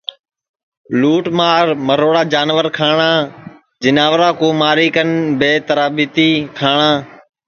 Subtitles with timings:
[0.99, 3.11] لُوٹ مار مروڑا جیناور کھاٹؔا
[3.83, 6.89] جیناورا کُو ماری کن بے ترابتی کھاٹؔا